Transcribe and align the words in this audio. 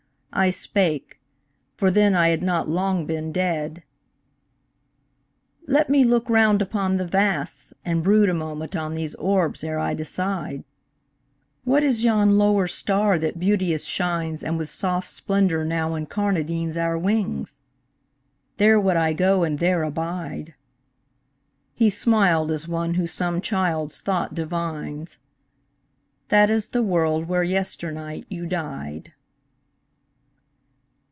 I 0.33 0.49
spake 0.49 1.19
for 1.75 1.91
then 1.91 2.15
I 2.15 2.29
had 2.29 2.41
not 2.41 2.69
long 2.69 3.05
been 3.05 3.33
dead 3.33 3.83
"Let 5.67 5.89
me 5.89 6.05
look 6.05 6.29
round 6.29 6.61
upon 6.61 6.95
the 6.95 7.05
vasts, 7.05 7.73
and 7.83 8.01
brood 8.01 8.29
A 8.29 8.33
moment 8.33 8.73
on 8.73 8.95
these 8.95 9.13
orbs 9.15 9.61
ere 9.61 9.77
I 9.77 9.93
decide... 9.93 10.63
What 11.65 11.83
is 11.83 12.05
yon 12.05 12.37
lower 12.37 12.65
star 12.69 13.19
that 13.19 13.41
beauteous 13.41 13.83
shines 13.83 14.41
And 14.41 14.57
with 14.57 14.69
soft 14.69 15.09
splendor 15.09 15.65
now 15.65 15.95
incarnadines 15.95 16.77
Our 16.77 16.97
wings? 16.97 17.59
There 18.55 18.79
would 18.79 18.95
I 18.95 19.11
go 19.11 19.43
and 19.43 19.59
there 19.59 19.83
abide." 19.83 20.53
He 21.75 21.89
smiled 21.89 22.51
as 22.51 22.69
one 22.69 22.93
who 22.93 23.05
some 23.05 23.41
child's 23.41 23.99
thought 23.99 24.33
divines: 24.33 25.17
"That 26.29 26.49
is 26.49 26.69
the 26.69 26.81
world 26.83 27.27
where 27.27 27.43
yesternight 27.43 28.25
you 28.29 28.45
died." 28.47 29.11